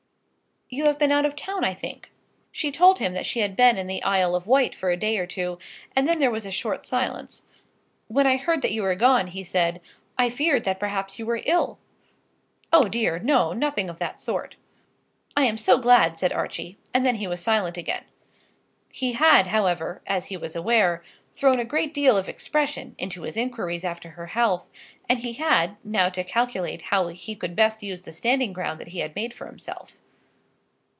[0.73, 2.13] "You have been out of town, I think?"
[2.49, 5.17] She told him that she had been in the Isle of Wight for a day
[5.17, 5.59] or two,
[5.97, 7.47] and then there was a short silence.
[8.07, 9.81] "When I heard that you were gone," he said,
[10.17, 11.77] "I feared that perhaps you were ill!"
[12.71, 14.55] "O dear, no; nothing of that sort."
[15.35, 18.05] "I am so glad," said Archie; and then he was silent again.
[18.93, 21.03] He had, however, as he was aware,
[21.35, 24.63] thrown a great deal of expression into his inquiries after her health,
[25.09, 28.87] and he had now to calculate how he could best use the standing ground that
[28.95, 29.97] he had made for himself.